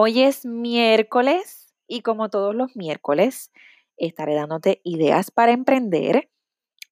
Hoy 0.00 0.22
es 0.22 0.46
miércoles 0.46 1.74
y 1.88 2.02
como 2.02 2.30
todos 2.30 2.54
los 2.54 2.76
miércoles 2.76 3.50
estaré 3.96 4.36
dándote 4.36 4.80
ideas 4.84 5.32
para 5.32 5.50
emprender. 5.50 6.30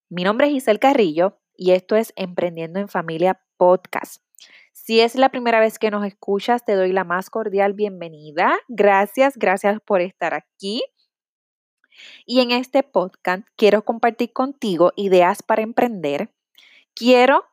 Mi 0.08 0.24
nombre 0.24 0.48
es 0.48 0.54
Giselle 0.54 0.80
Carrillo 0.80 1.38
y 1.56 1.70
esto 1.70 1.94
es 1.94 2.12
Emprendiendo 2.16 2.80
en 2.80 2.88
Familia 2.88 3.40
Podcast. 3.58 4.24
Si 4.72 4.98
es 4.98 5.14
la 5.14 5.28
primera 5.28 5.60
vez 5.60 5.78
que 5.78 5.92
nos 5.92 6.04
escuchas, 6.04 6.64
te 6.64 6.74
doy 6.74 6.90
la 6.90 7.04
más 7.04 7.30
cordial 7.30 7.74
bienvenida. 7.74 8.58
Gracias, 8.66 9.36
gracias 9.36 9.80
por 9.82 10.00
estar 10.00 10.34
aquí. 10.34 10.82
Y 12.24 12.40
en 12.40 12.50
este 12.50 12.82
podcast 12.82 13.44
quiero 13.54 13.84
compartir 13.84 14.32
contigo 14.32 14.92
ideas 14.96 15.44
para 15.44 15.62
emprender. 15.62 16.34
Quiero 16.92 17.44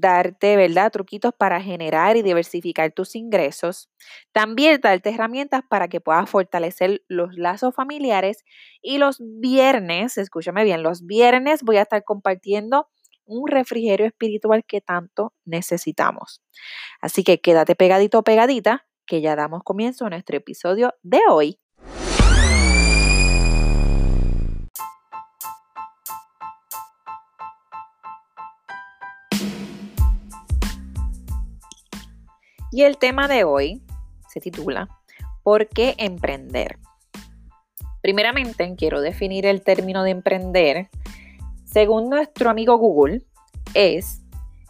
darte, 0.00 0.56
¿verdad? 0.56 0.92
Truquitos 0.92 1.32
para 1.36 1.60
generar 1.60 2.16
y 2.16 2.22
diversificar 2.22 2.92
tus 2.92 3.14
ingresos. 3.16 3.88
También 4.32 4.80
darte 4.80 5.10
herramientas 5.10 5.62
para 5.68 5.88
que 5.88 6.00
puedas 6.00 6.28
fortalecer 6.28 7.02
los 7.08 7.34
lazos 7.36 7.74
familiares. 7.74 8.44
Y 8.82 8.98
los 8.98 9.18
viernes, 9.20 10.18
escúchame 10.18 10.64
bien, 10.64 10.82
los 10.82 11.06
viernes 11.06 11.62
voy 11.62 11.78
a 11.78 11.82
estar 11.82 12.04
compartiendo 12.04 12.88
un 13.24 13.48
refrigerio 13.48 14.06
espiritual 14.06 14.64
que 14.66 14.80
tanto 14.80 15.34
necesitamos. 15.44 16.42
Así 17.00 17.24
que 17.24 17.40
quédate 17.40 17.74
pegadito 17.74 18.20
o 18.20 18.22
pegadita, 18.24 18.86
que 19.06 19.20
ya 19.20 19.36
damos 19.36 19.62
comienzo 19.64 20.06
a 20.06 20.10
nuestro 20.10 20.36
episodio 20.36 20.94
de 21.02 21.20
hoy. 21.28 21.58
Y 32.76 32.82
el 32.82 32.98
tema 32.98 33.26
de 33.26 33.42
hoy 33.42 33.80
se 34.28 34.38
titula 34.38 34.90
¿Por 35.42 35.66
qué 35.66 35.94
emprender? 35.96 36.78
Primeramente, 38.02 38.74
quiero 38.76 39.00
definir 39.00 39.46
el 39.46 39.62
término 39.62 40.02
de 40.02 40.10
emprender. 40.10 40.90
Según 41.64 42.10
nuestro 42.10 42.50
amigo 42.50 42.76
Google, 42.76 43.22
es 43.72 44.20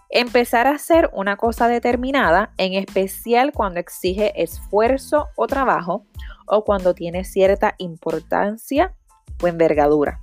empezar 0.09 0.69
a 0.69 0.77
hacer 0.77 1.11
una 1.15 1.37
cosa 1.37 1.67
determinada, 1.67 2.53
en 2.59 2.75
especial 2.75 3.51
cuando 3.51 3.81
exige 3.81 4.41
esfuerzo 4.41 5.27
o 5.35 5.49
trabajo 5.49 6.07
o 6.47 6.63
cuando 6.63 6.95
tiene 6.95 7.25
cierta 7.25 7.75
importancia 7.79 8.95
o 9.43 9.49
envergadura. 9.49 10.21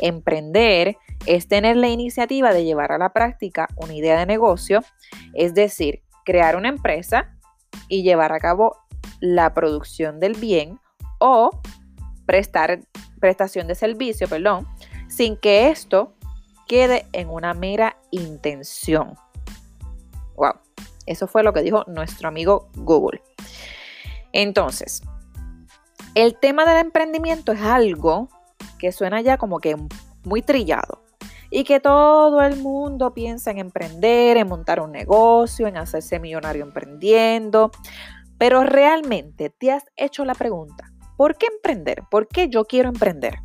Emprender 0.00 0.96
es 1.26 1.48
tener 1.48 1.76
la 1.76 1.88
iniciativa 1.88 2.52
de 2.52 2.64
llevar 2.64 2.92
a 2.92 2.98
la 2.98 3.12
práctica 3.12 3.66
una 3.74 3.94
idea 3.94 4.16
de 4.16 4.26
negocio, 4.26 4.84
es 5.34 5.54
decir, 5.54 6.04
crear 6.26 6.56
una 6.56 6.68
empresa 6.68 7.32
y 7.88 8.02
llevar 8.02 8.32
a 8.32 8.40
cabo 8.40 8.76
la 9.20 9.54
producción 9.54 10.20
del 10.20 10.34
bien 10.34 10.78
o 11.18 11.50
prestar 12.26 12.80
prestación 13.20 13.68
de 13.68 13.76
servicio, 13.76 14.28
perdón, 14.28 14.66
sin 15.08 15.36
que 15.36 15.70
esto 15.70 16.12
quede 16.66 17.06
en 17.12 17.30
una 17.30 17.54
mera 17.54 17.96
intención. 18.10 19.14
Wow, 20.34 20.54
eso 21.06 21.28
fue 21.28 21.42
lo 21.42 21.52
que 21.52 21.62
dijo 21.62 21.84
nuestro 21.86 22.28
amigo 22.28 22.68
Google. 22.74 23.22
Entonces, 24.32 25.02
el 26.14 26.38
tema 26.38 26.66
del 26.66 26.78
emprendimiento 26.78 27.52
es 27.52 27.62
algo 27.62 28.28
que 28.78 28.90
suena 28.92 29.20
ya 29.20 29.38
como 29.38 29.60
que 29.60 29.76
muy 30.24 30.42
trillado 30.42 31.05
y 31.50 31.64
que 31.64 31.80
todo 31.80 32.42
el 32.42 32.56
mundo 32.56 33.14
piensa 33.14 33.50
en 33.50 33.58
emprender, 33.58 34.36
en 34.36 34.48
montar 34.48 34.80
un 34.80 34.92
negocio, 34.92 35.66
en 35.66 35.76
hacerse 35.76 36.18
millonario 36.18 36.64
emprendiendo. 36.64 37.70
Pero 38.38 38.64
realmente 38.64 39.50
te 39.50 39.72
has 39.72 39.84
hecho 39.96 40.24
la 40.24 40.34
pregunta, 40.34 40.92
¿por 41.16 41.36
qué 41.36 41.46
emprender? 41.46 42.02
¿Por 42.10 42.28
qué 42.28 42.48
yo 42.48 42.64
quiero 42.64 42.88
emprender? 42.88 43.36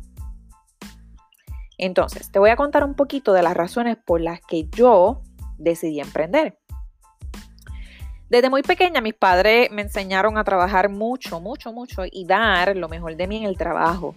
Entonces, 1.78 2.30
te 2.30 2.38
voy 2.38 2.50
a 2.50 2.56
contar 2.56 2.84
un 2.84 2.94
poquito 2.94 3.32
de 3.32 3.42
las 3.42 3.54
razones 3.56 3.96
por 3.96 4.20
las 4.20 4.40
que 4.40 4.68
yo 4.68 5.22
decidí 5.58 6.00
emprender. 6.00 6.58
Desde 8.28 8.48
muy 8.48 8.62
pequeña 8.62 9.00
mis 9.00 9.14
padres 9.14 9.70
me 9.70 9.82
enseñaron 9.82 10.38
a 10.38 10.44
trabajar 10.44 10.88
mucho, 10.88 11.40
mucho, 11.40 11.72
mucho 11.72 12.02
y 12.10 12.24
dar 12.24 12.76
lo 12.76 12.88
mejor 12.88 13.16
de 13.16 13.26
mí 13.26 13.36
en 13.36 13.44
el 13.44 13.58
trabajo. 13.58 14.14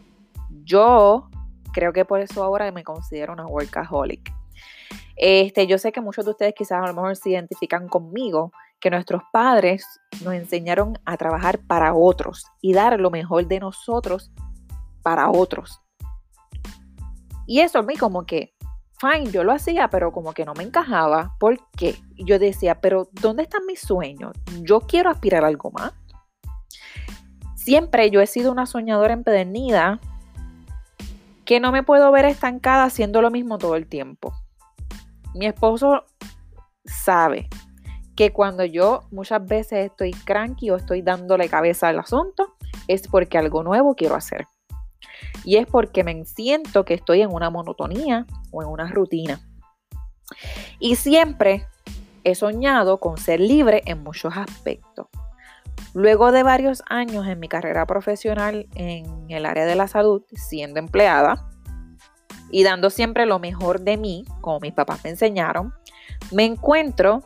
Yo 0.64 1.30
creo 1.76 1.92
que 1.92 2.06
por 2.06 2.22
eso 2.22 2.42
ahora 2.42 2.72
me 2.72 2.86
considero 2.86 3.34
una 3.34 3.46
workaholic. 3.46 4.34
Este, 5.18 5.68
yo 5.68 5.78
sé 5.78 5.92
que 5.92 6.00
muchos 6.00 6.24
de 6.24 6.32
ustedes 6.32 6.54
quizás 6.56 6.82
a 6.82 6.88
lo 6.88 6.94
mejor 6.94 7.18
se 7.18 7.32
identifican 7.32 7.90
conmigo, 7.90 8.54
que 8.80 8.90
nuestros 8.90 9.24
padres 9.34 9.86
nos 10.24 10.34
enseñaron 10.34 10.98
a 11.04 11.18
trabajar 11.18 11.60
para 11.68 11.94
otros 11.94 12.46
y 12.62 12.72
dar 12.74 12.98
lo 12.98 13.12
mejor 13.12 13.48
de 13.48 13.60
nosotros 13.60 14.32
para 15.04 15.30
otros. 15.30 15.82
Y 17.46 17.60
eso 17.60 17.80
a 17.80 17.84
mí 17.84 17.98
como 17.98 18.26
que, 18.26 18.54
fine, 18.98 19.30
yo 19.30 19.44
lo 19.44 19.52
hacía, 19.52 19.90
pero 19.90 20.14
como 20.14 20.34
que 20.34 20.46
no 20.46 20.54
me 20.54 20.64
encajaba. 20.64 21.36
¿Por 21.40 21.60
qué? 21.72 21.96
Yo 22.16 22.40
decía, 22.40 22.80
pero 22.80 23.10
¿dónde 23.12 23.44
están 23.44 23.66
mis 23.66 23.82
sueños? 23.82 24.32
Yo 24.62 24.80
quiero 24.80 25.10
aspirar 25.10 25.44
a 25.44 25.48
algo 25.48 25.72
más. 25.72 25.94
Siempre 27.56 28.10
yo 28.12 28.22
he 28.22 28.28
sido 28.28 28.52
una 28.52 28.66
soñadora 28.66 29.14
empedernida 29.14 30.00
que 31.46 31.60
no 31.60 31.72
me 31.72 31.84
puedo 31.84 32.12
ver 32.12 32.26
estancada 32.26 32.84
haciendo 32.84 33.22
lo 33.22 33.32
mismo 33.32 33.58
todo 33.58 33.76
el 33.76 33.88
tiempo. 33.88 34.34
Mi 35.34 35.46
esposo 35.46 36.06
sabe 36.86 37.50
que 38.16 38.32
cuando 38.32 38.64
yo 38.64 39.04
muchas 39.12 39.46
veces 39.46 39.88
estoy 39.88 40.12
cranky 40.12 40.70
o 40.70 40.78
estoy 40.78 41.02
dándole 41.02 41.50
cabeza 41.50 41.90
al 41.90 42.00
asunto, 42.00 42.56
es 42.88 43.08
porque 43.08 43.38
algo 43.38 43.64
nuevo 43.64 43.96
quiero 43.96 44.16
hacer. 44.16 44.48
Y 45.44 45.58
es 45.58 45.68
porque 45.68 46.04
me 46.04 46.26
siento 46.26 46.86
que 46.86 46.94
estoy 46.94 47.22
en 47.22 47.32
una 47.32 47.50
monotonía 47.50 48.26
o 48.52 48.64
en 48.64 48.70
una 48.70 48.90
rutina. 48.90 49.42
Y 50.80 50.96
siempre 50.96 51.68
he 52.24 52.34
soñado 52.36 53.00
con 53.00 53.18
ser 53.18 53.40
libre 53.40 53.84
en 53.86 54.02
muchos 54.04 54.36
aspectos. 54.36 55.08
Luego 55.94 56.32
de 56.32 56.44
varios 56.44 56.84
años 56.88 57.26
en 57.28 57.40
mi 57.40 57.48
carrera 57.48 57.86
profesional 57.86 58.68
en 58.76 59.30
el 59.30 59.46
área 59.46 59.66
de 59.66 59.76
la 59.76 59.88
salud, 59.88 60.24
siendo 60.34 60.80
empleada 60.80 61.50
y 62.52 62.64
dando 62.64 62.90
siempre 62.90 63.26
lo 63.26 63.40
mejor 63.40 63.82
de 63.82 63.98
mí, 63.98 64.26
como 64.42 64.60
mis 64.60 64.74
papás 64.74 65.04
me 65.04 65.12
enseñaron, 65.12 65.74
me 66.32 66.46
encuentro 66.46 67.22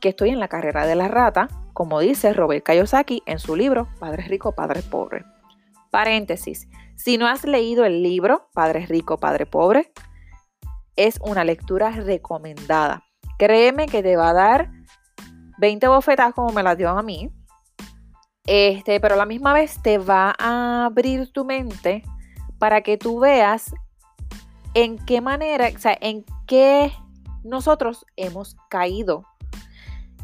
que 0.00 0.10
estoy 0.10 0.30
en 0.30 0.40
la 0.40 0.48
carrera 0.48 0.86
de 0.86 0.94
la 0.94 1.08
rata, 1.08 1.48
como 1.72 2.00
dice 2.00 2.32
Robert 2.32 2.64
Kiyosaki 2.64 3.22
en 3.26 3.38
su 3.38 3.56
libro 3.56 3.88
Padre 3.98 4.24
Rico, 4.24 4.52
Padre 4.52 4.82
Pobre. 4.82 5.24
Paréntesis, 5.90 6.68
si 6.96 7.18
no 7.18 7.26
has 7.26 7.44
leído 7.44 7.84
el 7.84 8.02
libro 8.02 8.48
Padre 8.52 8.86
Rico, 8.86 9.18
Padre 9.18 9.46
Pobre, 9.46 9.92
es 10.96 11.18
una 11.22 11.44
lectura 11.44 11.90
recomendada. 11.90 13.04
Créeme 13.38 13.86
que 13.86 14.02
te 14.02 14.16
va 14.16 14.30
a 14.30 14.34
dar 14.34 14.70
20 15.58 15.88
bofetas 15.88 16.34
como 16.34 16.52
me 16.52 16.62
las 16.62 16.76
dio 16.76 16.88
a 16.90 17.02
mí, 17.02 17.30
este, 18.46 19.00
pero 19.00 19.14
a 19.14 19.18
la 19.18 19.26
misma 19.26 19.52
vez 19.52 19.80
te 19.82 19.98
va 19.98 20.34
a 20.38 20.86
abrir 20.86 21.32
tu 21.32 21.44
mente 21.44 22.02
para 22.58 22.80
que 22.80 22.96
tú 22.96 23.20
veas 23.20 23.74
en 24.74 24.98
qué 25.04 25.20
manera, 25.20 25.68
o 25.74 25.78
sea, 25.78 25.96
en 26.00 26.24
qué 26.46 26.92
nosotros 27.42 28.04
hemos 28.16 28.56
caído. 28.68 29.24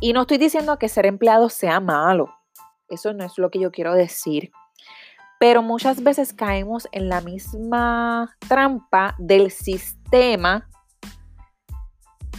Y 0.00 0.12
no 0.12 0.22
estoy 0.22 0.38
diciendo 0.38 0.78
que 0.78 0.88
ser 0.88 1.06
empleado 1.06 1.48
sea 1.48 1.80
malo. 1.80 2.34
Eso 2.88 3.12
no 3.12 3.24
es 3.24 3.38
lo 3.38 3.50
que 3.50 3.60
yo 3.60 3.70
quiero 3.70 3.94
decir. 3.94 4.50
Pero 5.38 5.62
muchas 5.62 6.02
veces 6.02 6.32
caemos 6.32 6.88
en 6.92 7.08
la 7.08 7.20
misma 7.20 8.36
trampa 8.48 9.14
del 9.18 9.50
sistema 9.50 10.68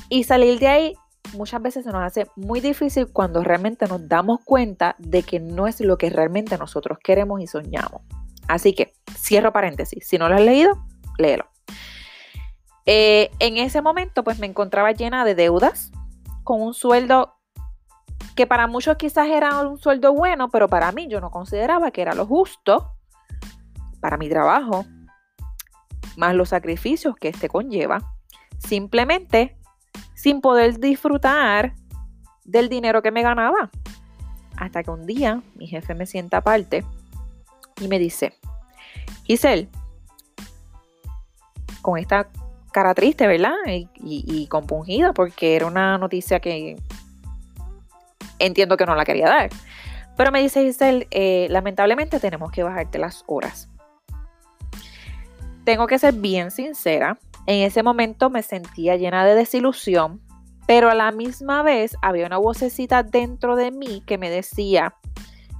y 0.09 0.23
salir 0.23 0.59
de 0.59 0.67
ahí 0.67 0.95
muchas 1.33 1.61
veces 1.61 1.85
se 1.85 1.91
nos 1.91 2.03
hace 2.03 2.27
muy 2.35 2.59
difícil 2.59 3.07
cuando 3.11 3.43
realmente 3.43 3.87
nos 3.87 4.07
damos 4.07 4.41
cuenta 4.43 4.95
de 4.99 5.23
que 5.23 5.39
no 5.39 5.67
es 5.67 5.79
lo 5.81 5.97
que 5.97 6.09
realmente 6.09 6.57
nosotros 6.57 6.97
queremos 7.03 7.41
y 7.41 7.47
soñamos. 7.47 8.01
Así 8.47 8.73
que 8.73 8.93
cierro 9.15 9.53
paréntesis. 9.53 10.07
Si 10.07 10.17
no 10.17 10.29
lo 10.29 10.35
has 10.35 10.41
leído, 10.41 10.85
léelo. 11.17 11.45
Eh, 12.85 13.31
en 13.39 13.57
ese 13.57 13.81
momento, 13.81 14.23
pues 14.23 14.39
me 14.39 14.47
encontraba 14.47 14.91
llena 14.91 15.23
de 15.23 15.35
deudas, 15.35 15.91
con 16.43 16.61
un 16.61 16.73
sueldo 16.73 17.35
que 18.35 18.47
para 18.47 18.67
muchos 18.67 18.97
quizás 18.97 19.27
era 19.27 19.59
un 19.61 19.77
sueldo 19.77 20.13
bueno, 20.13 20.49
pero 20.49 20.67
para 20.67 20.91
mí 20.91 21.07
yo 21.07 21.21
no 21.21 21.31
consideraba 21.31 21.91
que 21.91 22.01
era 22.01 22.13
lo 22.13 22.25
justo 22.25 22.95
para 24.01 24.17
mi 24.17 24.27
trabajo, 24.27 24.85
más 26.17 26.35
los 26.35 26.49
sacrificios 26.49 27.15
que 27.15 27.29
este 27.29 27.47
conlleva. 27.47 28.13
Simplemente 28.57 29.57
sin 30.23 30.39
poder 30.39 30.79
disfrutar 30.79 31.73
del 32.45 32.69
dinero 32.69 33.01
que 33.01 33.11
me 33.11 33.23
ganaba. 33.23 33.69
Hasta 34.55 34.81
que 34.81 34.89
un 34.89 35.05
día 35.05 35.41
mi 35.55 35.67
jefe 35.67 35.95
me 35.95 36.05
sienta 36.05 36.37
aparte 36.37 36.85
y 37.81 37.89
me 37.89 37.99
dice, 37.99 38.33
Giselle, 39.25 39.67
con 41.81 41.99
esta 41.99 42.29
cara 42.71 42.93
triste, 42.93 43.27
¿verdad? 43.27 43.51
Y, 43.67 44.47
compungida 44.47 45.11
porque 45.11 45.57
era 45.57 45.65
una 45.65 45.97
noticia 45.97 46.39
que 46.39 46.77
entiendo 48.39 48.77
que 48.77 48.85
no 48.85 48.95
la 48.95 49.03
quería 49.03 49.27
dar. 49.27 49.49
Pero 50.15 50.31
me 50.31 50.41
dice 50.41 50.63
Giselle, 50.63 51.05
eh, 51.11 51.47
lamentablemente 51.49 52.21
tenemos 52.21 52.49
que 52.49 52.63
bajarte 52.63 52.97
las 52.97 53.25
horas. 53.27 53.67
Tengo 55.65 55.85
que 55.85 55.99
ser 55.99 56.13
bien 56.13 56.49
sincera, 56.49 57.17
en 57.45 57.63
ese 57.63 57.83
momento 57.83 58.29
me 58.29 58.43
sentía 58.43 58.95
llena 58.95 59.25
de 59.25 59.35
desilusión, 59.35 60.21
pero 60.65 60.89
a 60.89 60.95
la 60.95 61.11
misma 61.11 61.61
vez 61.61 61.97
había 62.01 62.25
una 62.25 62.37
vocecita 62.37 63.03
dentro 63.03 63.55
de 63.55 63.71
mí 63.71 64.01
que 64.05 64.17
me 64.17 64.29
decía, 64.29 64.95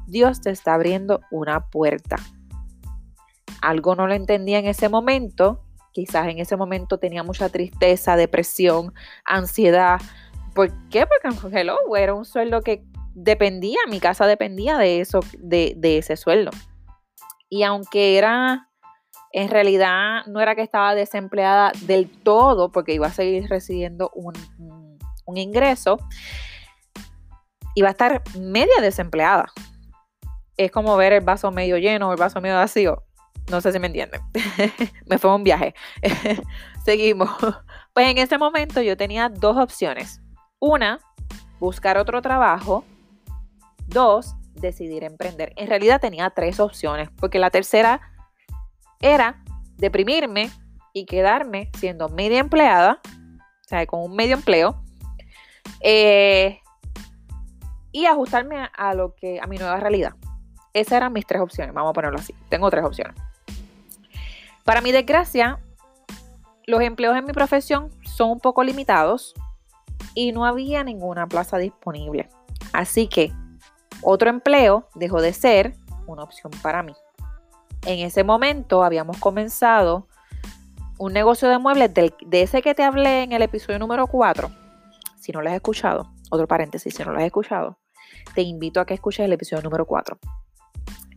Dios 0.07 0.41
te 0.41 0.49
está 0.49 0.75
abriendo 0.75 1.21
una 1.31 1.67
puerta. 1.67 2.15
Algo 3.61 3.95
no 3.95 4.07
lo 4.07 4.13
entendía 4.13 4.59
en 4.59 4.65
ese 4.65 4.87
momento, 4.89 5.63
quizás 5.91 6.27
en 6.27 6.39
ese 6.39 6.55
momento 6.55 6.99
tenía 6.99 7.23
mucha 7.23 7.49
tristeza, 7.49 8.15
depresión, 8.15 8.93
ansiedad. 9.25 9.99
¿Por 10.55 10.71
qué? 10.89 11.05
Porque 11.05 11.59
hello, 11.59 11.77
era 11.95 12.13
un 12.13 12.25
sueldo 12.25 12.61
que 12.61 12.85
dependía, 13.13 13.79
mi 13.89 13.99
casa 13.99 14.25
dependía 14.25 14.77
de 14.77 15.01
eso, 15.01 15.19
de, 15.37 15.73
de 15.77 15.97
ese 15.97 16.15
sueldo. 16.15 16.51
Y 17.49 17.63
aunque 17.63 18.17
era 18.17 18.69
en 19.33 19.49
realidad 19.49 20.25
no 20.27 20.39
era 20.39 20.55
que 20.55 20.61
estaba 20.61 20.93
desempleada 20.93 21.71
del 21.81 22.07
todo 22.07 22.71
porque 22.71 22.93
iba 22.93 23.07
a 23.07 23.11
seguir 23.11 23.49
recibiendo 23.49 24.11
un, 24.13 24.33
ingreso, 25.35 25.97
iba 27.73 27.87
a 27.87 27.91
estar 27.91 28.21
media 28.39 28.79
desempleada. 28.79 29.51
Es 30.55 30.71
como 30.71 30.95
ver 30.95 31.13
el 31.13 31.21
vaso 31.21 31.51
medio 31.51 31.77
lleno 31.77 32.09
o 32.09 32.11
el 32.11 32.19
vaso 32.19 32.39
medio 32.39 32.57
vacío. 32.57 33.03
No 33.49 33.59
sé 33.59 33.71
si 33.73 33.79
me 33.79 33.87
entienden. 33.87 34.21
me 35.07 35.17
fue 35.17 35.33
un 35.33 35.43
viaje. 35.43 35.73
Seguimos. 36.85 37.31
Pues 37.93 38.07
en 38.07 38.19
ese 38.19 38.37
momento 38.37 38.81
yo 38.81 38.95
tenía 38.95 39.29
dos 39.29 39.57
opciones. 39.57 40.21
Una, 40.59 40.99
buscar 41.59 41.97
otro 41.97 42.21
trabajo. 42.21 42.85
Dos, 43.87 44.35
decidir 44.53 45.03
emprender. 45.03 45.53
En 45.55 45.67
realidad 45.67 45.99
tenía 45.99 46.29
tres 46.29 46.59
opciones, 46.59 47.09
porque 47.19 47.39
la 47.39 47.49
tercera 47.49 48.12
era 49.03 49.43
deprimirme 49.75 50.49
y 50.93 51.05
quedarme 51.05 51.69
siendo 51.77 52.07
media 52.09 52.39
empleada, 52.39 53.01
o 53.03 53.67
sea, 53.67 53.85
con 53.85 54.01
un 54.01 54.15
medio 54.15 54.35
empleo, 54.35 54.81
eh, 55.81 56.61
y 57.91 58.05
ajustarme 58.05 58.69
a, 58.75 58.93
lo 58.93 59.13
que, 59.13 59.39
a 59.41 59.45
mi 59.45 59.57
nueva 59.57 59.77
realidad. 59.77 60.15
Esas 60.73 60.93
eran 60.93 61.13
mis 61.13 61.27
tres 61.27 61.41
opciones, 61.41 61.75
vamos 61.75 61.91
a 61.91 61.93
ponerlo 61.93 62.17
así. 62.17 62.33
Tengo 62.49 62.71
tres 62.71 62.83
opciones. 62.85 63.15
Para 64.63 64.81
mi 64.81 64.91
desgracia, 64.91 65.59
los 66.65 66.81
empleos 66.81 67.17
en 67.17 67.25
mi 67.25 67.33
profesión 67.33 67.91
son 68.01 68.31
un 68.31 68.39
poco 68.39 68.63
limitados 68.63 69.35
y 70.15 70.31
no 70.31 70.45
había 70.45 70.83
ninguna 70.83 71.27
plaza 71.27 71.57
disponible. 71.57 72.29
Así 72.71 73.07
que 73.07 73.33
otro 74.01 74.29
empleo 74.29 74.87
dejó 74.95 75.21
de 75.21 75.33
ser 75.33 75.73
una 76.07 76.23
opción 76.23 76.51
para 76.61 76.81
mí. 76.81 76.93
En 77.85 77.99
ese 77.99 78.23
momento 78.23 78.83
habíamos 78.83 79.17
comenzado 79.17 80.07
un 80.97 81.11
negocio 81.11 81.49
de 81.49 81.59
muebles 81.59 81.93
de 81.93 82.41
ese 82.41 82.61
que 82.61 82.73
te 82.73 82.83
hablé 82.83 83.23
en 83.23 83.33
el 83.33 83.41
episodio 83.41 83.77
número 83.77 84.07
4. 84.07 84.49
Si 85.19 85.33
no 85.33 85.41
lo 85.41 85.49
has 85.49 85.55
escuchado, 85.55 86.13
otro 86.31 86.47
paréntesis, 86.47 86.95
si 86.95 87.03
no 87.03 87.11
lo 87.11 87.19
has 87.19 87.25
escuchado, 87.25 87.77
te 88.35 88.41
invito 88.41 88.79
a 88.79 88.85
que 88.85 88.93
escuches 88.93 89.25
el 89.25 89.33
episodio 89.33 89.63
número 89.63 89.85
4, 89.85 90.17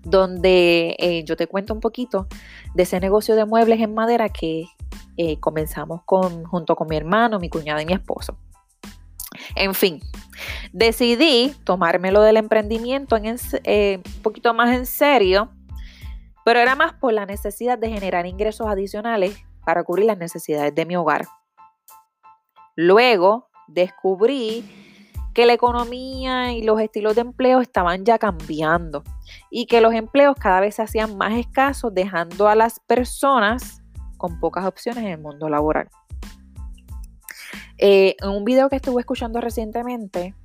donde 0.03 0.97
eh, 0.99 1.23
yo 1.25 1.37
te 1.37 1.47
cuento 1.47 1.73
un 1.73 1.81
poquito 1.81 2.27
de 2.75 2.83
ese 2.83 2.99
negocio 2.99 3.37
de 3.37 3.45
muebles 3.45 3.81
en 3.81 3.95
madera 3.95 4.29
que 4.29 4.65
eh, 5.17 5.39
comenzamos 5.39 6.03
con, 6.05 6.45
junto 6.45 6.75
con 6.75 6.89
mi 6.89 6.97
hermano, 6.97 7.39
mi 7.39 7.49
cuñada 7.49 7.81
y 7.81 7.87
mi 7.87 7.93
esposo. 7.93 8.37
En 9.55 9.75
fin, 9.75 10.01
decidí 10.73 11.55
tomármelo 11.63 12.23
del 12.23 12.39
emprendimiento 12.39 13.17
en, 13.17 13.37
eh, 13.63 14.01
un 14.05 14.23
poquito 14.23 14.53
más 14.53 14.75
en 14.75 14.87
serio 14.87 15.51
pero 16.47 16.61
era 16.61 16.77
más 16.77 16.93
por 16.93 17.13
la 17.13 17.27
necesidad 17.27 17.77
de 17.77 17.91
generar 17.91 18.25
ingresos 18.25 18.69
adicionales 18.69 19.37
para 19.65 19.83
cubrir 19.83 20.07
las 20.07 20.17
necesidades 20.17 20.73
de 20.73 20.87
mi 20.87 20.95
hogar. 20.95 21.27
Luego 22.77 23.49
descubrí 23.67 24.65
que 25.35 25.45
la 25.45 25.55
economía 25.55 26.53
y 26.53 26.63
los 26.63 26.81
estilos 26.81 27.17
de 27.17 27.23
empleo 27.23 27.61
estaban 27.61 28.05
ya 28.05 28.19
cambiando 28.19 29.03
y 29.51 29.67
que 29.67 29.81
los 29.81 29.93
empleos 29.93 30.37
cada 30.37 30.61
vez 30.61 30.77
se 30.77 30.83
hacían 30.83 31.19
más 31.19 31.37
escasos, 31.37 31.93
dejando 31.93 32.47
a 32.47 32.55
las 32.55 32.79
personas 32.79 33.83
con 34.17 34.39
pocas 34.39 34.67
opciones 34.67 35.03
en 35.03 35.11
el 35.11 35.19
mundo 35.19 35.49
laboral. 35.49 35.89
Eh, 37.77 38.15
en 38.23 38.29
un 38.29 38.45
video 38.45 38.69
que 38.69 38.77
estuve 38.77 39.01
escuchando 39.01 39.41
recientemente, 39.41 40.37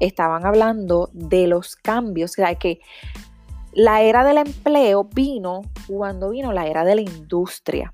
estaban 0.00 0.44
hablando 0.44 1.08
de 1.14 1.46
los 1.46 1.76
cambios, 1.76 2.32
o 2.32 2.34
sea, 2.34 2.56
que 2.56 2.80
la 3.76 4.00
era 4.00 4.24
del 4.24 4.38
empleo 4.38 5.04
vino 5.04 5.60
cuando 5.86 6.30
vino 6.30 6.50
la 6.50 6.66
era 6.66 6.82
de 6.82 6.94
la 6.94 7.02
industria. 7.02 7.92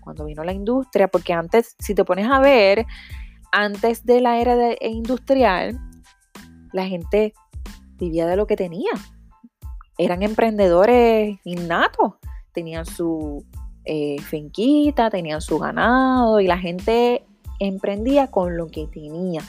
Cuando 0.00 0.24
vino 0.24 0.42
la 0.42 0.52
industria, 0.52 1.06
porque 1.06 1.32
antes, 1.32 1.76
si 1.78 1.94
te 1.94 2.04
pones 2.04 2.28
a 2.28 2.40
ver, 2.40 2.84
antes 3.52 4.04
de 4.04 4.20
la 4.20 4.40
era 4.40 4.56
de, 4.56 4.76
industrial, 4.80 5.78
la 6.72 6.86
gente 6.86 7.34
vivía 7.98 8.26
de 8.26 8.34
lo 8.34 8.48
que 8.48 8.56
tenía. 8.56 8.90
Eran 9.96 10.24
emprendedores 10.24 11.38
innatos. 11.44 12.14
Tenían 12.52 12.84
su 12.84 13.44
eh, 13.84 14.20
finquita, 14.22 15.08
tenían 15.08 15.40
su 15.40 15.56
ganado 15.60 16.40
y 16.40 16.48
la 16.48 16.58
gente 16.58 17.24
emprendía 17.60 18.26
con 18.26 18.56
lo 18.56 18.66
que 18.66 18.88
tenía. 18.88 19.42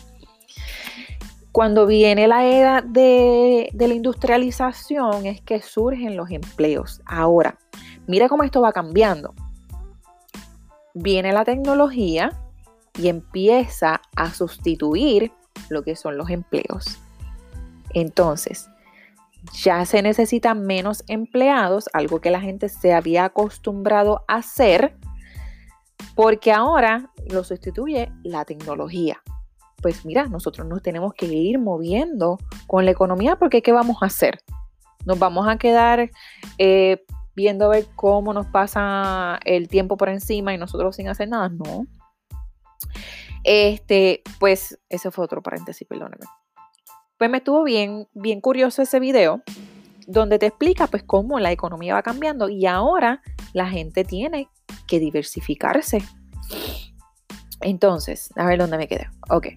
Cuando 1.53 1.85
viene 1.85 2.27
la 2.27 2.45
era 2.45 2.81
de, 2.81 3.69
la 3.73 3.93
industrialización 3.93 5.27
es 5.27 5.39
que 5.39 5.61
surgen 5.61 6.17
los 6.17 6.31
empleos. 6.31 6.99
Ahora, 7.05 7.59
mira 8.07 8.27
cómo 8.27 8.41
esto 8.41 8.59
va 8.59 8.71
cambiando. 8.73 9.35
Viene 10.95 11.31
la 11.31 11.45
tecnología 11.45 12.31
y 12.97 13.07
empieza 13.07 14.01
a 14.15 14.33
sustituir 14.33 15.31
lo 15.69 15.83
que 15.83 15.95
son 15.95 16.17
los 16.17 16.31
empleos. 16.31 16.99
Entonces, 17.93 18.67
ya 19.53 19.85
se 19.85 20.01
necesitan 20.01 20.65
menos 20.65 21.03
empleados, 21.07 21.87
algo 21.93 22.19
que 22.19 22.31
la 22.31 22.41
gente 22.41 22.67
se 22.67 22.95
había 22.95 23.25
acostumbrado 23.25 24.25
a 24.27 24.37
hacer, 24.37 24.97
porque 26.15 26.51
ahora 26.51 27.11
lo 27.29 27.43
sustituye 27.43 28.11
la 28.23 28.43
tecnología 28.43 29.22
pues 29.83 30.05
mira, 30.05 30.25
nosotros 30.25 30.65
nos 30.65 30.81
tenemos 30.81 31.13
que 31.13 31.27
ir 31.27 31.59
moviendo 31.59 32.39
con 32.65 32.85
la 32.85 32.91
economía 32.91 33.35
porque 33.35 33.61
¿qué 33.61 33.73
vamos 33.73 33.97
a 34.01 34.07
hacer? 34.07 34.39
Nos 35.05 35.19
vamos 35.19 35.47
a 35.47 35.57
quedar 35.57 36.09
eh, 36.57 37.03
viendo 37.35 37.65
a 37.65 37.69
ver 37.69 37.85
cómo 37.95 38.33
nos 38.33 38.47
pasa 38.47 39.39
el 39.45 39.67
tiempo 39.67 39.97
por 39.97 40.07
encima 40.07 40.53
y 40.53 40.57
nosotros 40.57 40.95
sin 40.95 41.09
hacer 41.09 41.27
nada. 41.27 41.49
No. 41.49 41.85
Este, 43.43 44.21
pues 44.39 44.79
ese 44.87 45.11
fue 45.11 45.25
otro 45.25 45.43
paréntesis, 45.43 45.85
perdóname. 45.85 46.25
Pues 47.17 47.29
me 47.29 47.37
estuvo 47.37 47.63
bien, 47.63 48.07
bien 48.13 48.39
curioso 48.39 48.81
ese 48.81 49.01
video 49.01 49.43
donde 50.07 50.39
te 50.39 50.45
explica 50.45 50.87
pues 50.87 51.03
cómo 51.03 51.39
la 51.39 51.51
economía 51.51 51.93
va 51.93 52.03
cambiando 52.03 52.47
y 52.47 52.65
ahora 52.65 53.21
la 53.51 53.69
gente 53.69 54.05
tiene 54.05 54.47
que 54.87 54.99
diversificarse. 54.99 56.01
Entonces, 57.63 58.31
a 58.35 58.45
ver 58.45 58.59
dónde 58.59 58.77
me 58.77 58.87
quedé. 58.87 59.09
Ok. 59.29 59.47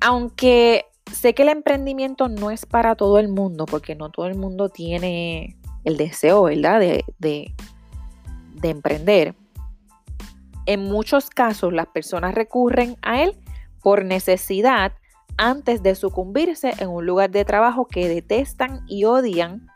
Aunque 0.00 0.84
sé 1.12 1.34
que 1.34 1.42
el 1.42 1.48
emprendimiento 1.48 2.28
no 2.28 2.50
es 2.50 2.66
para 2.66 2.96
todo 2.96 3.18
el 3.18 3.28
mundo, 3.28 3.66
porque 3.66 3.94
no 3.94 4.10
todo 4.10 4.26
el 4.26 4.34
mundo 4.34 4.68
tiene 4.68 5.56
el 5.84 5.96
deseo, 5.96 6.44
¿verdad?, 6.44 6.80
de, 6.80 7.04
de, 7.18 7.54
de 8.54 8.68
emprender. 8.68 9.34
En 10.66 10.84
muchos 10.84 11.30
casos 11.30 11.72
las 11.72 11.86
personas 11.86 12.34
recurren 12.34 12.96
a 13.00 13.22
él 13.22 13.36
por 13.80 14.04
necesidad 14.04 14.92
antes 15.36 15.82
de 15.82 15.94
sucumbirse 15.94 16.72
en 16.78 16.88
un 16.88 17.06
lugar 17.06 17.30
de 17.30 17.44
trabajo 17.44 17.86
que 17.86 18.08
detestan 18.08 18.84
y 18.88 19.04
odian, 19.04 19.68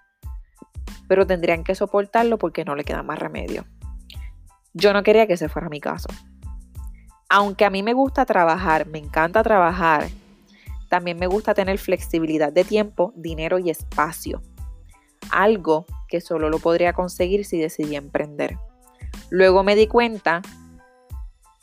pero 1.09 1.27
tendrían 1.27 1.63
que 1.63 1.77
soportarlo 1.77 2.37
porque 2.37 2.65
no 2.65 2.75
le 2.75 2.85
queda 2.85 3.03
más 3.03 3.19
remedio. 3.19 3.65
Yo 4.75 4.93
no 4.93 5.03
quería 5.03 5.27
que 5.27 5.35
ese 5.35 5.49
fuera 5.49 5.69
mi 5.69 5.81
caso 5.81 6.09
aunque 7.35 7.65
a 7.65 7.71
mí 7.71 7.83
me 7.83 7.95
gusta 7.95 8.27
trabajar, 8.27 8.87
me 8.87 8.99
encanta 8.99 9.43
trabajar, 9.43 10.11
también 10.91 11.19
me 11.19 11.27
gusta 11.27 11.55
tener 11.55 11.79
flexibilidad 11.79 12.53
de 12.53 12.63
tiempo, 12.63 13.15
dinero 13.17 13.59
y 13.59 13.71
espacio. 13.71 14.43
Algo 15.31 15.87
que 16.09 16.21
solo 16.21 16.51
lo 16.51 16.59
podría 16.59 16.93
conseguir 16.93 17.47
si 17.47 17.59
decidí 17.59 17.97
emprender. 17.97 18.59
Luego 19.31 19.63
me 19.63 19.77
di 19.77 19.87
cuenta 19.87 20.43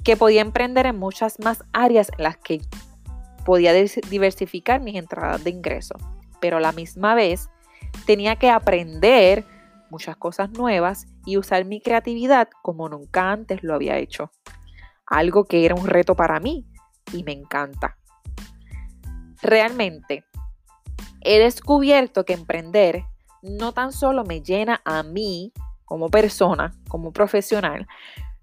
que 0.03 0.17
podía 0.17 0.41
emprender 0.41 0.88
en 0.88 0.97
muchas 0.97 1.39
más 1.39 1.63
áreas 1.71 2.09
en 2.17 2.23
las 2.23 2.38
que 2.38 2.61
podía 3.45 3.71
diversificar 3.71 4.81
mis 4.81 4.95
entradas 4.95 5.43
de 5.43 5.51
ingreso, 5.51 5.93
pero 6.41 6.57
a 6.57 6.61
la 6.61 6.71
misma 6.71 7.13
vez 7.13 7.47
tenía 8.07 8.38
que 8.38 8.49
aprender 8.49 9.45
muchas 9.91 10.17
cosas 10.17 10.49
nuevas 10.49 11.05
y 11.27 11.38
usar 11.38 11.63
mi 11.65 11.79
creatividad 11.79 12.49
como 12.63 12.89
nunca 12.89 13.31
antes 13.31 13.61
lo 13.61 13.75
había 13.75 13.99
hecho 13.99 14.31
algo 15.09 15.45
que 15.45 15.65
era 15.65 15.75
un 15.75 15.87
reto 15.87 16.15
para 16.15 16.39
mí 16.39 16.65
y 17.11 17.23
me 17.23 17.31
encanta. 17.31 17.97
Realmente, 19.41 20.23
he 21.21 21.39
descubierto 21.39 22.25
que 22.25 22.33
emprender 22.33 23.03
no 23.41 23.73
tan 23.73 23.91
solo 23.91 24.23
me 24.23 24.41
llena 24.41 24.81
a 24.85 25.03
mí 25.03 25.53
como 25.85 26.09
persona, 26.09 26.73
como 26.87 27.11
profesional, 27.11 27.87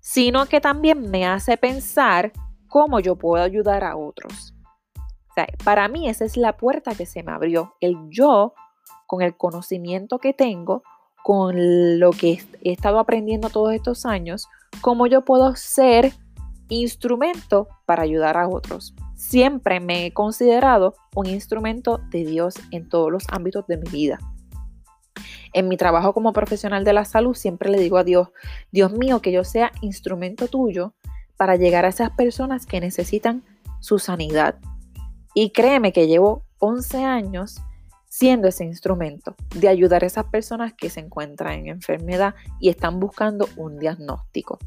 sino 0.00 0.46
que 0.46 0.60
también 0.60 1.10
me 1.10 1.26
hace 1.26 1.56
pensar 1.56 2.32
cómo 2.68 3.00
yo 3.00 3.16
puedo 3.16 3.42
ayudar 3.42 3.84
a 3.84 3.96
otros. 3.96 4.52
para 5.64 5.86
mí 5.88 6.08
esa 6.08 6.24
es 6.24 6.38
la 6.38 6.56
puerta 6.56 6.94
que 6.94 7.04
se 7.04 7.22
me 7.22 7.30
abrió, 7.30 7.74
el 7.80 7.96
yo 8.08 8.54
con 9.06 9.20
el 9.20 9.36
conocimiento 9.36 10.18
que 10.18 10.32
tengo, 10.32 10.82
con 11.22 12.00
lo 12.00 12.10
que 12.10 12.42
he 12.62 12.72
estado 12.72 12.98
aprendiendo 12.98 13.50
todos 13.50 13.74
estos 13.74 14.06
años, 14.06 14.48
cómo 14.80 15.06
yo 15.06 15.24
puedo 15.24 15.54
ser 15.54 16.14
instrumento 16.68 17.68
para 17.84 18.02
ayudar 18.02 18.36
a 18.36 18.48
otros. 18.48 18.94
Siempre 19.14 19.80
me 19.80 20.06
he 20.06 20.12
considerado 20.12 20.94
un 21.14 21.26
instrumento 21.26 22.00
de 22.10 22.24
Dios 22.24 22.54
en 22.70 22.88
todos 22.88 23.10
los 23.10 23.24
ámbitos 23.30 23.66
de 23.66 23.78
mi 23.78 23.88
vida. 23.90 24.18
En 25.52 25.68
mi 25.68 25.76
trabajo 25.76 26.12
como 26.12 26.32
profesional 26.32 26.84
de 26.84 26.92
la 26.92 27.04
salud 27.04 27.34
siempre 27.34 27.70
le 27.70 27.78
digo 27.78 27.96
a 27.96 28.04
Dios, 28.04 28.28
Dios 28.72 28.92
mío, 28.92 29.22
que 29.22 29.32
yo 29.32 29.42
sea 29.42 29.72
instrumento 29.80 30.48
tuyo 30.48 30.94
para 31.36 31.56
llegar 31.56 31.84
a 31.84 31.88
esas 31.88 32.10
personas 32.10 32.66
que 32.66 32.80
necesitan 32.80 33.42
su 33.80 33.98
sanidad. 33.98 34.56
Y 35.34 35.50
créeme 35.50 35.92
que 35.92 36.08
llevo 36.08 36.44
11 36.58 37.04
años 37.04 37.60
siendo 38.08 38.48
ese 38.48 38.64
instrumento 38.64 39.34
de 39.54 39.68
ayudar 39.68 40.02
a 40.02 40.06
esas 40.06 40.26
personas 40.26 40.72
que 40.72 40.90
se 40.90 41.00
encuentran 41.00 41.52
en 41.54 41.66
enfermedad 41.68 42.34
y 42.60 42.70
están 42.70 42.98
buscando 42.98 43.48
un 43.56 43.78
diagnóstico. 43.78 44.58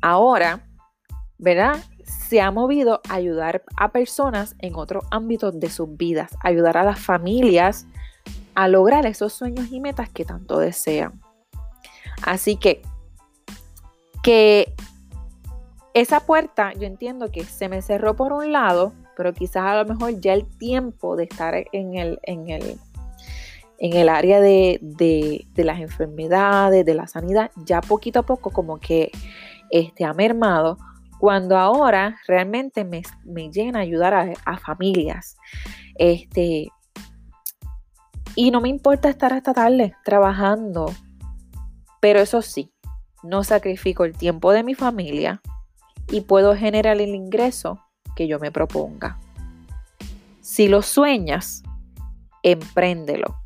Ahora, 0.00 0.66
¿verdad? 1.38 1.76
Se 2.04 2.40
ha 2.40 2.50
movido 2.50 3.00
a 3.08 3.14
ayudar 3.14 3.62
a 3.76 3.90
personas 3.92 4.56
en 4.60 4.74
otros 4.76 5.04
ámbitos 5.10 5.58
de 5.58 5.70
sus 5.70 5.96
vidas, 5.96 6.36
ayudar 6.42 6.76
a 6.76 6.84
las 6.84 6.98
familias 6.98 7.86
a 8.54 8.68
lograr 8.68 9.06
esos 9.06 9.32
sueños 9.32 9.70
y 9.70 9.80
metas 9.80 10.08
que 10.08 10.24
tanto 10.24 10.58
desean. 10.58 11.20
Así 12.22 12.56
que, 12.56 12.82
que 14.22 14.74
esa 15.94 16.20
puerta 16.20 16.72
yo 16.74 16.86
entiendo 16.86 17.30
que 17.30 17.44
se 17.44 17.68
me 17.68 17.82
cerró 17.82 18.16
por 18.16 18.32
un 18.32 18.52
lado, 18.52 18.92
pero 19.16 19.32
quizás 19.32 19.64
a 19.64 19.82
lo 19.82 19.86
mejor 19.86 20.20
ya 20.20 20.34
el 20.34 20.46
tiempo 20.58 21.16
de 21.16 21.24
estar 21.24 21.54
en 21.72 21.96
el, 21.96 22.18
en 22.22 22.50
el, 22.50 22.78
en 23.78 23.92
el 23.94 24.08
área 24.08 24.40
de, 24.40 24.78
las 25.54 25.80
enfermedades, 25.80 26.84
de 26.84 26.94
la 26.94 27.06
sanidad, 27.06 27.50
ya 27.56 27.80
poquito 27.80 28.20
a 28.20 28.22
poco 28.22 28.50
como 28.50 28.78
que 28.78 29.10
este, 29.70 30.04
ha 30.04 30.12
mermado, 30.12 30.78
cuando 31.18 31.56
ahora 31.56 32.18
realmente 32.26 32.84
me, 32.84 33.02
me 33.24 33.50
llena 33.50 33.80
ayudar 33.80 34.34
a, 34.44 34.58
familias. 34.58 35.36
Este, 35.96 36.68
y 38.34 38.50
no 38.50 38.60
me 38.60 38.68
importa 38.68 39.08
estar 39.08 39.32
hasta 39.32 39.54
tarde 39.54 39.94
trabajando, 40.04 40.92
pero 42.00 42.20
eso 42.20 42.42
sí, 42.42 42.72
no 43.22 43.44
sacrifico 43.44 44.04
el 44.04 44.16
tiempo 44.16 44.52
de 44.52 44.62
mi 44.62 44.74
familia 44.74 45.40
y 46.10 46.20
puedo 46.20 46.54
generar 46.54 47.00
el 47.00 47.14
ingreso 47.14 47.80
que 48.14 48.28
yo 48.28 48.38
me 48.38 48.52
proponga. 48.52 49.18
Si 50.40 50.68
lo 50.68 50.82
sueñas, 50.82 51.62
empréndelo. 52.42 53.36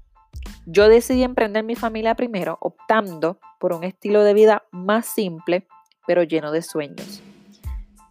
Yo 0.67 0.89
decidí 0.89 1.23
emprender 1.23 1.65
mi 1.65 1.75
familia 1.75 2.15
primero 2.15 2.59
optando 2.61 3.39
por 3.59 3.73
un 3.73 3.85
estilo 3.85 4.23
de 4.23 4.35
vida 4.35 4.65
más 4.71 5.07
simple, 5.07 5.67
pero 6.07 6.23
lleno 6.23 6.53
de 6.53 6.63
sueños. 6.63 7.23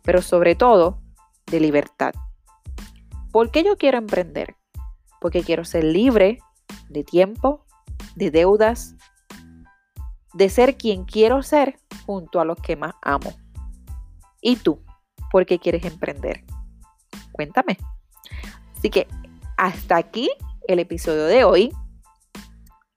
Pero 0.10 0.24
sobre 0.24 0.56
todo, 0.56 1.04
de 1.52 1.60
libertad. 1.60 2.16
¿Por 3.32 3.52
qué 3.52 3.64
yo 3.64 3.78
quiero 3.78 4.00
emprender? 4.00 4.56
Porque 5.22 5.44
quiero 5.44 5.66
ser 5.66 5.84
libre 5.84 6.40
de 6.90 7.04
tiempo, 7.04 7.64
de 8.16 8.32
deudas, 8.32 8.96
de 10.34 10.50
ser 10.50 10.78
quien 10.78 11.06
quiero 11.06 11.44
ser 11.44 11.78
junto 12.08 12.40
a 12.40 12.46
los 12.46 12.58
que 12.58 12.76
más 12.76 12.96
amo. 13.04 13.36
¿Y 14.42 14.56
tú? 14.56 14.84
¿Por 15.32 15.46
qué 15.46 15.60
quieres 15.60 15.86
emprender? 15.86 16.44
Cuéntame. 17.32 17.78
Así 18.76 18.90
que 18.90 19.08
hasta 19.58 19.96
aquí 19.96 20.32
el 20.68 20.80
episodio 20.80 21.26
de 21.26 21.44
hoy. 21.44 21.72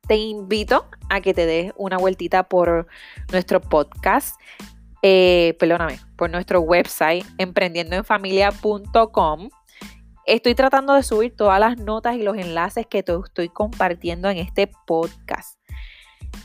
Te 0.08 0.16
invito 0.16 0.88
a 1.10 1.20
que 1.20 1.34
te 1.34 1.44
des 1.44 1.74
una 1.76 1.98
vueltita 1.98 2.44
por 2.44 2.86
nuestro 3.30 3.60
podcast, 3.60 4.40
eh, 5.02 5.56
perdóname, 5.58 5.98
por 6.16 6.30
nuestro 6.30 6.60
website 6.60 7.26
emprendiendoenfamilia.com 7.38 9.48
Estoy 10.24 10.54
tratando 10.54 10.94
de 10.94 11.02
subir 11.02 11.34
todas 11.34 11.58
las 11.58 11.78
notas 11.78 12.14
y 12.14 12.22
los 12.22 12.36
enlaces 12.36 12.86
que 12.86 13.02
te 13.02 13.12
estoy 13.12 13.48
compartiendo 13.48 14.30
en 14.30 14.38
este 14.38 14.70
podcast. 14.86 15.58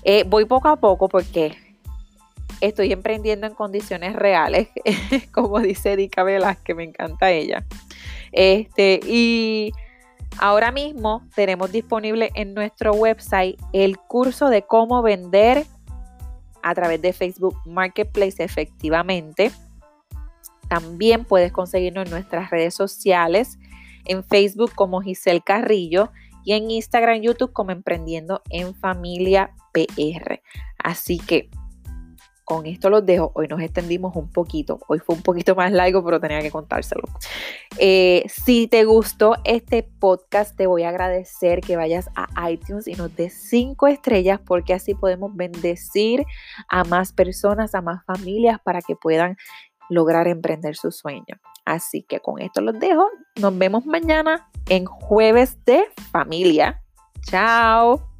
Eh, 0.03 0.23
voy 0.27 0.45
poco 0.45 0.67
a 0.67 0.77
poco 0.77 1.07
porque 1.07 1.55
estoy 2.59 2.91
emprendiendo 2.91 3.45
en 3.45 3.53
condiciones 3.53 4.15
reales, 4.15 4.69
como 5.31 5.59
dice 5.59 5.95
Dika 5.95 6.55
que 6.63 6.73
me 6.73 6.85
encanta 6.85 7.29
ella. 7.29 7.63
Este, 8.31 8.99
y 9.05 9.71
ahora 10.39 10.71
mismo 10.71 11.21
tenemos 11.35 11.71
disponible 11.71 12.31
en 12.33 12.55
nuestro 12.55 12.93
website 12.93 13.59
el 13.73 13.99
curso 13.99 14.49
de 14.49 14.63
cómo 14.63 15.03
vender 15.03 15.67
a 16.69 16.75
través 16.75 17.01
de 17.01 17.13
Facebook 17.13 17.57
Marketplace 17.65 18.43
efectivamente. 18.43 19.51
También 20.69 21.23
puedes 21.23 21.51
conseguirnos 21.51 22.05
en 22.05 22.11
nuestras 22.11 22.49
redes 22.49 22.73
sociales 22.73 23.57
en 24.07 24.23
Facebook 24.23 24.71
como 24.73 25.01
Giselle 25.01 25.41
Carrillo 25.41 26.11
y 26.43 26.53
en 26.53 26.71
Instagram, 26.71 27.21
YouTube 27.21 27.51
como 27.51 27.71
Emprendiendo 27.71 28.41
en 28.49 28.73
Familia 28.73 29.51
PR. 29.73 30.41
Así 30.77 31.19
que 31.19 31.49
con 32.47 32.65
esto 32.65 32.89
los 32.89 33.05
dejo. 33.05 33.33
Hoy 33.35 33.49
nos 33.49 33.59
extendimos 33.59 34.15
un 34.15 34.31
poquito. 34.31 34.79
Hoy 34.87 34.99
fue 34.99 35.15
un 35.15 35.21
poquito 35.21 35.53
más 35.53 35.69
largo, 35.69 36.01
pero 36.01 36.17
tenía 36.17 36.39
que 36.39 36.49
contárselo. 36.49 37.03
Eh, 37.77 38.23
si 38.29 38.67
te 38.67 38.85
gustó 38.85 39.35
este 39.43 39.83
podcast, 39.83 40.55
te 40.55 40.65
voy 40.65 40.83
a 40.83 40.89
agradecer 40.89 41.59
que 41.59 41.75
vayas 41.75 42.09
a 42.15 42.49
iTunes 42.49 42.87
y 42.87 42.93
nos 42.93 43.13
des 43.17 43.33
cinco 43.33 43.87
estrellas 43.87 44.39
porque 44.39 44.73
así 44.73 44.95
podemos 44.95 45.35
bendecir 45.35 46.23
a 46.69 46.85
más 46.85 47.11
personas, 47.11 47.75
a 47.75 47.81
más 47.81 48.05
familias 48.05 48.61
para 48.63 48.81
que 48.81 48.95
puedan 48.95 49.35
lograr 49.89 50.29
emprender 50.29 50.77
su 50.77 50.93
sueño. 50.93 51.35
Así 51.65 52.01
que 52.01 52.21
con 52.21 52.39
esto 52.39 52.61
los 52.61 52.79
dejo. 52.79 53.09
Nos 53.41 53.57
vemos 53.57 53.85
mañana 53.85 54.49
en 54.69 54.85
jueves 54.85 55.57
de 55.65 55.83
familia. 56.13 56.81
Chao. 57.23 58.16